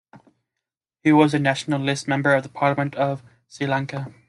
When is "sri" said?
3.47-3.67